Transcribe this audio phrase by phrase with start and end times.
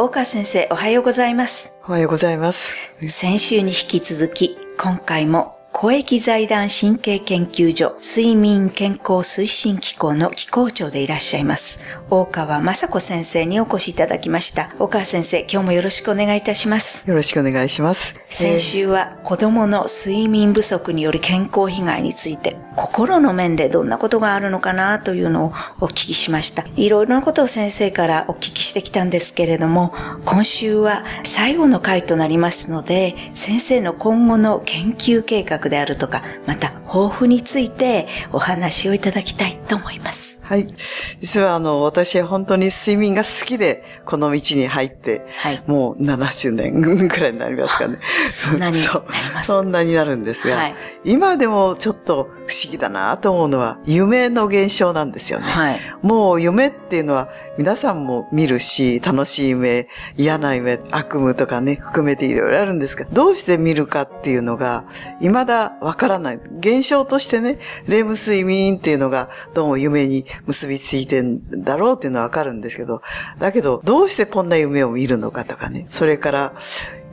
[0.00, 1.80] 大川先生、おはようございます。
[1.88, 2.76] おはようございます。
[3.08, 11.84] 先週に引き続き、今回も、公益財団神経研究所睡眠健康推進機構の機構長でいらっしゃいます。
[12.10, 14.74] 大川雅子先生にお越しいただきました。
[14.78, 17.08] 大川先生、今日もよろしくお願いいたします。
[17.08, 18.18] よろしくお願いします。
[18.28, 26.64] 先週は子供の睡眠不足による健康被害について、心の面でどんなことがあるのかなというのをお聞きしました。
[26.76, 29.92] いろいろなことを先生からお聞きしてきたんですけれども、
[30.24, 40.40] 今週は最後の回となりますので、先生の今後の研究計画であるとか、また抱負についてお話をいただきたいと思います。
[40.42, 40.66] はい。
[41.20, 47.98] 実はあの、私は本当に睡眠が好きで、この道に入って、はいもう70年ぐらいになりますかね。
[48.26, 55.46] そんなになりますそんなになるんですが、はい今でもちょっと不思議だなと思うのは、夢の現象なんですよね。
[55.46, 55.80] はい。
[56.00, 64.84] もう夢っていうのは皆さんも見るし、楽しい夢、嫌な夢、悪夢とかね、含めていろいろあるんですが、どうして見るかっていうのが、
[65.20, 66.40] 未だわからない。
[66.60, 73.02] 現象としてね、レム睡眠っていうのがどうも夢に結びついてんだろうっていうのはわかるんですけど、
[73.40, 76.52] だけど、どうしてこんな夢を見るのかとかね、それから、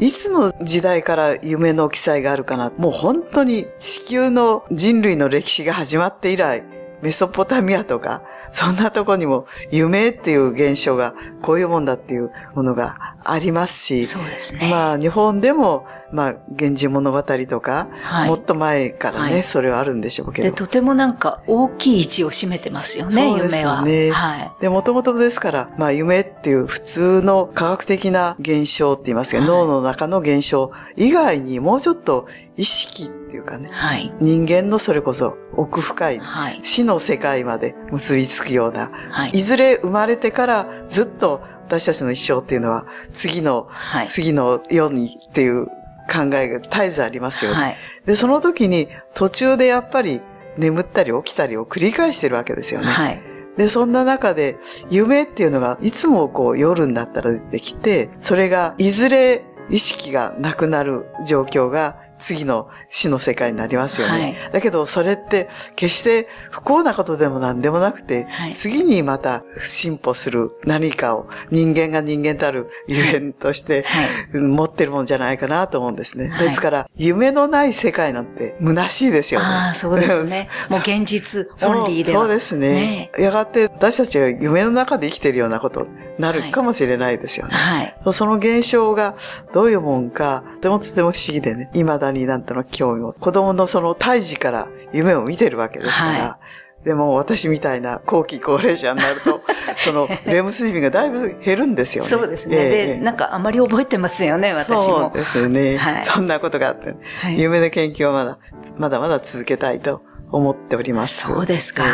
[0.00, 2.72] いつの時代から夢の記載があるかな。
[2.78, 6.64] もう本当に地球の人類の歴史が始まって以来、
[7.00, 14.68] メソポタミアとか、そんなとこにも夢っていう現象がこういうもんだっていうものがありますし、そうですね。
[14.70, 20.56] まあ日本でも、まあ源氏物語とか、はいもっと前からね、はいそれはあるんでしょうけで、ど。
[20.56, 23.76] とてもなんか大きい位置を占めてますよね、そうです夢は。
[23.76, 24.52] よねはい。
[24.60, 34.12] で、もともとですから、まあ夢っていう普通の科学的な現象って言いますか、はい脳の中の現象以外にもうちょっと意識っていうかね、はい。
[34.20, 36.60] 人間のそれこそ奥深いはい。
[36.62, 41.40] 死の世界まで結びつくような、はいいずれ生まれてからずっと
[41.72, 42.84] 私たちの一生っていうのは
[43.14, 44.08] 次の、はい。
[44.08, 47.56] 次の世にっていう考えが絶えずありますよね。
[47.56, 47.76] はい。
[48.04, 50.20] で、その時に途中でやっぱり
[50.58, 52.88] 眠ったり起きたりを繰り返してるわけですよね。
[52.88, 53.22] はい。
[53.56, 54.58] で、そんな中で
[54.90, 64.38] 夢っていうのがいつもこう夜になったら出てきて、それがいずれ意識がなくなる状況が次の死の世界になりますよね。
[64.44, 76.28] はだけどそれって決して不幸なことでも何でもなくて、はい次にまた進歩する何かを人間が人間たるゆえんとして、はいうん持ってるもんじゃないかなと思うんですね。
[76.28, 79.46] はいですから夢のない世界なんて虚しいですよね。
[79.46, 80.48] ああ、そうですね。
[80.70, 82.22] もう現実オンリーでは。
[82.22, 87.54] そうですねやがて私たちは夢の中で生きてるようなことになるかもしれないですよね。
[87.54, 87.96] はい。
[88.12, 89.16] その現象が
[89.52, 96.38] どういうもんか、とてもとても不思議でね、未だになんとの興味を、子供のその胎児から夢を見てるわけですから、は
[96.84, 99.40] でも私みたいな後期高齢者になると、
[99.78, 102.10] そのレム睡眠がだいぶ減るんですよね。
[102.10, 102.56] そうですね。
[102.56, 104.76] ええで、なんかあまり覚えてますよね、私も。
[104.76, 105.76] そうですよね。
[105.76, 108.38] はいそんなことがあって、はい夢の研究をまだ、
[108.76, 111.26] まだまだ続けたいと思っております。
[111.26, 111.84] そうですか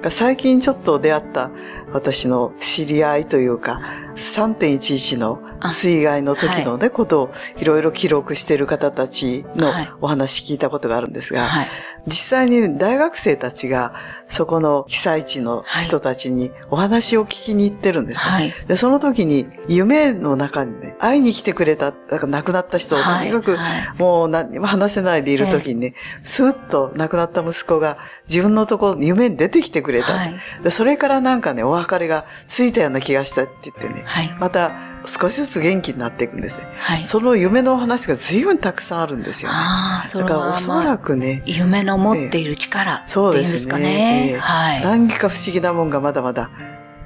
[0.00, 1.50] ええ最近ちょっと出会った
[1.92, 3.80] 私の知り合いというか、
[4.14, 11.66] 3.11の水害の時のね、ことをいろいろ記録している方たちのはいお話聞いたことがあるんですが、はい。
[12.06, 13.94] 実際に大学生たちが
[14.28, 18.30] そこの被災地の人たちにお話を聞きに行ってるんですね。
[18.30, 18.54] はい。
[18.66, 23.26] で、その時に夢の中にね、会いに来てくれた、だから亡くなった人をとはい。
[23.26, 27.96] にかくはもう何にも話せないでいる時にね、スーッと亡くなった息子が
[28.28, 30.12] 自分のところに夢に出てきてくれた。
[30.12, 30.40] はい。
[30.62, 34.36] でそれからなんかね、お別れがついたような気がしたって言ってね、はい。
[34.38, 36.64] また少しずつ元気になっていくんですね。
[36.78, 37.06] はい。
[37.06, 39.56] その夢の話が随分たくさんあるんですよね。
[39.56, 43.84] ああ、そだれはからおそらまあ、くね、夢の持っている力っていそうんですすかね。
[43.84, 44.28] ね。
[44.30, 44.82] ええはい。
[44.82, 46.50] 何か不思議なもんがまだまだ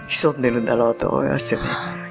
[0.08, 1.62] 潜んでるんだろうと思いましてね。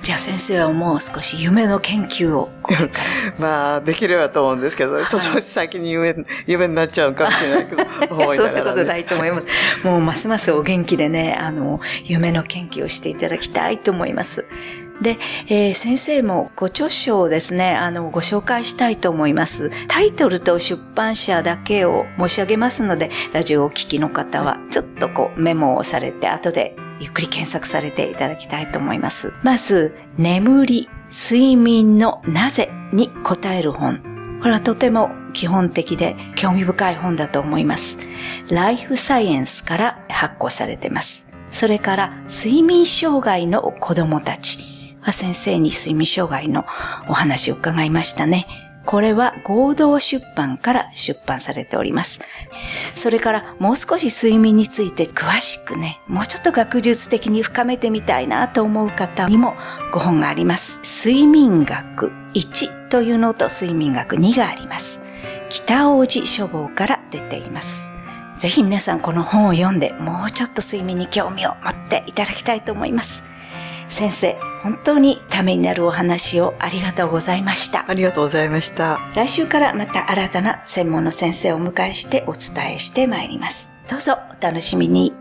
[0.02, 2.50] じゃあ先生はもう少し夢の研究を。
[3.38, 6.16] まあ、できればと思うんですけど、そのうち先に夢、
[6.48, 7.76] 夢になっちゃうかもしれないけ
[8.08, 8.72] ど、思いそなんがら、ね。
[8.72, 9.48] なことないと思います。
[9.84, 14.48] もうますますお元気でね、あの、夢の研究をしていただきたいと思います。
[15.02, 15.18] で、
[15.48, 19.72] えー先生もご著書をですね、あの、ご紹介したいと思います。
[19.88, 29.34] タイトルと出版社だけを申し上げますので、ラジオをお聞きの方は、ちょっとこうメモをされて、後でゆっくり検索されていただきたいと思います。
[29.44, 34.00] まず、眠り、睡眠のなぜに答える本。
[34.42, 38.08] これはとても基本的で興味深い本だと思います。
[38.50, 41.32] ライフサイエンスから発行されています。
[41.48, 44.71] それから睡眠障害の子供たち。
[45.12, 46.66] 先生に睡眠障害の
[47.08, 48.48] お話を伺いましたね。
[48.86, 52.22] これは合同出版から出版されております。
[52.96, 59.56] それからもう少し睡眠について詳しくね、もうちょっと学術的に深めてみたいなと思う方にも
[59.94, 60.82] ご本があります。
[61.08, 65.04] 睡眠学1というのと睡眠学2があります。
[65.50, 67.96] 北王子書房から出ています。
[68.38, 73.31] ぜひ皆さんこの本を読んでもうちょっと睡眠に興味を持っていただきたいと思います。
[73.92, 77.86] 先生、本当にためになるお話をありがとうございました。
[77.90, 79.00] ありがとうございました。
[79.16, 83.74] 来週からまた新たな専門の先生をお迎えしてお伝えしてまいります。
[83.90, 85.21] どうぞお楽しみに。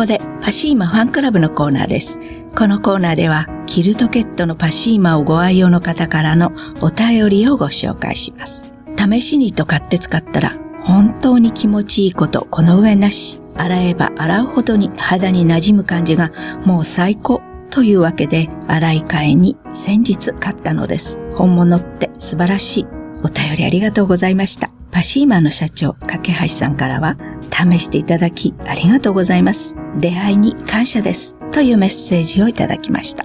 [0.00, 2.22] ここでパシーマファンクラブのコーナーです。
[2.56, 8.72] このコーナーではキルトケットのパシーマをご愛用の方からのお便りをご紹介します。
[8.96, 13.42] 試しにと買って使ったら本当に気持ちいいことこの上なし。
[13.58, 16.32] 洗えば洗うほどに肌に馴染む感じが
[16.64, 21.20] もう最高というわけで洗い替えに先日買ったのです。
[21.34, 22.86] 本物って素晴らしい。
[23.22, 24.70] お便りありがとうございました。
[24.92, 27.16] パシーマの社長、架橋さんからは、
[27.50, 29.78] 試していただきありがとうございます。
[29.98, 31.36] 出会いに感謝です。
[31.52, 33.24] というメッセージをいただきました。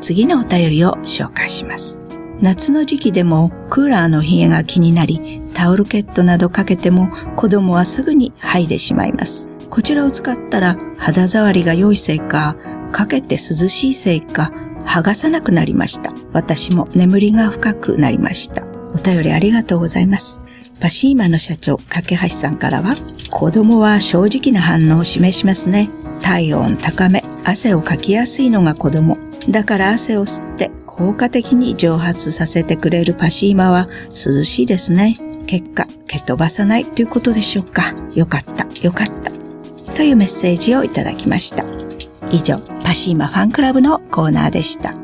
[0.00, 2.02] 次のお便りを紹介します。
[2.40, 9.48] 夏の時期でもクーラーの冷えが気になり、タオルケットなどかけても子供はすぐに剥いでしまいます。
[9.70, 12.56] こちらを使ったら肌触りが良いせいか、
[12.92, 14.52] かけて涼しいせいか、
[14.84, 16.12] 剥がさなくなりました。
[16.32, 18.64] 私も眠りが深くなりました。
[18.94, 20.44] お便りありがとうございます。
[20.84, 22.94] パシーマの社長、架橋さんからは、
[23.30, 25.88] 子供は正直な反応を示しますね。
[26.20, 29.16] 体温高め、汗をかきやすいのが子供。
[29.48, 35.18] だから汗を吸って効果的に蒸発させてくれるパシーマは涼しいですね。
[35.46, 37.94] 結果、蹴飛ばさないということでしょうか。
[38.14, 39.06] よかった、よかっ
[39.86, 39.94] た。
[39.94, 41.64] というメッセージをいただきました。
[42.30, 45.03] 以上、パシーマファンクラブのコーナーでした。